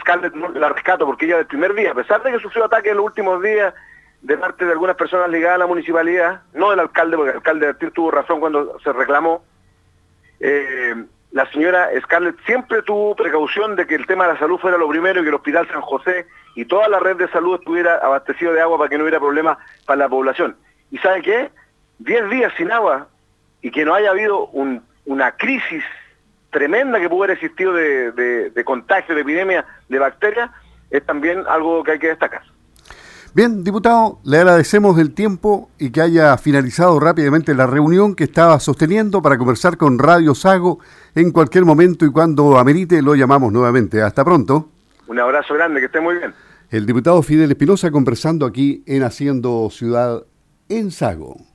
Scarlett 0.00 0.34
Moll, 0.34 0.60
la 0.60 0.68
rescato 0.68 1.06
porque 1.06 1.26
ella 1.26 1.38
del 1.38 1.46
primer 1.46 1.74
día, 1.74 1.90
a 1.90 1.94
pesar 1.94 2.22
de 2.22 2.32
que 2.32 2.38
sufrió 2.38 2.64
ataques 2.64 2.90
en 2.90 2.98
los 2.98 3.06
últimos 3.06 3.42
días, 3.42 3.74
de 4.22 4.38
parte 4.38 4.64
de 4.64 4.72
algunas 4.72 4.96
personas 4.96 5.28
ligadas 5.28 5.56
a 5.56 5.58
la 5.58 5.66
municipalidad, 5.66 6.42
no 6.54 6.70
del 6.70 6.80
alcalde, 6.80 7.16
porque 7.16 7.30
el 7.30 7.36
alcalde 7.36 7.74
tuvo 7.90 8.10
razón 8.10 8.40
cuando 8.40 8.78
se 8.80 8.92
reclamó. 8.92 9.44
Eh, 10.38 10.94
la 11.32 11.50
señora 11.50 11.88
Scarlett 12.02 12.38
siempre 12.44 12.82
tuvo 12.82 13.16
precaución 13.16 13.74
de 13.74 13.86
que 13.86 13.94
el 13.94 14.06
tema 14.06 14.26
de 14.26 14.34
la 14.34 14.38
salud 14.38 14.58
fuera 14.58 14.76
lo 14.76 14.88
primero 14.88 15.20
y 15.20 15.22
que 15.22 15.30
el 15.30 15.34
Hospital 15.34 15.66
San 15.68 15.80
José 15.80 16.26
y 16.54 16.66
toda 16.66 16.88
la 16.88 17.00
red 17.00 17.16
de 17.16 17.28
salud 17.28 17.58
estuviera 17.58 17.96
abastecido 17.96 18.52
de 18.52 18.60
agua 18.60 18.78
para 18.78 18.90
que 18.90 18.98
no 18.98 19.04
hubiera 19.04 19.18
problemas 19.18 19.58
para 19.86 19.98
la 19.98 20.08
población. 20.08 20.56
¿Y 20.90 20.98
sabe 20.98 21.22
qué? 21.22 21.50
Diez 21.98 22.28
días 22.28 22.52
sin 22.56 22.70
agua 22.70 23.08
y 23.60 23.70
que 23.70 23.84
no 23.84 23.94
haya 23.94 24.10
habido 24.10 24.50
una 25.06 25.32
crisis 25.32 25.82
tremenda 26.50 27.00
que 27.00 27.08
pudiera 27.08 27.32
haber 27.32 27.38
existido 27.38 27.72
de, 27.72 28.12
de 28.50 28.64
contagio, 28.64 29.14
de 29.14 29.22
epidemia 29.22 29.64
de 29.88 29.98
bacterias, 29.98 30.50
es 30.90 31.04
también 31.06 31.44
algo 31.48 31.82
que 31.82 31.92
hay 31.92 31.98
que 31.98 32.08
destacar. 32.08 32.42
Bien, 33.34 33.64
diputado, 33.64 34.18
le 34.24 34.36
agradecemos 34.36 34.98
el 34.98 35.14
tiempo 35.14 35.70
y 35.78 35.88
que 35.88 36.02
haya 36.02 36.36
finalizado 36.36 37.00
rápidamente 37.00 37.54
la 37.54 37.66
reunión 37.66 38.14
que 38.14 38.24
estaba 38.24 38.60
sosteniendo 38.60 39.22
para 39.22 39.38
conversar 39.38 39.78
con 39.78 39.98
Radio 39.98 40.34
Sago 40.34 40.80
en 41.14 41.30
cualquier 41.30 41.64
momento 41.64 42.04
y 42.04 42.12
cuando 42.12 42.58
amerite 42.58 43.00
lo 43.00 43.14
llamamos 43.14 43.50
nuevamente. 43.50 44.02
Hasta 44.02 44.22
pronto. 44.22 44.68
Un 45.06 45.18
abrazo 45.18 45.54
grande, 45.54 45.80
que 45.80 45.86
esté 45.86 45.98
muy 45.98 46.16
bien. 46.16 46.34
El 46.68 46.84
diputado 46.84 47.22
Fidel 47.22 47.50
Espinosa 47.50 47.90
conversando 47.90 48.44
aquí 48.44 48.82
en 48.86 49.02
Haciendo 49.02 49.70
Ciudad 49.70 50.24
en 50.68 50.90
Sago. 50.90 51.51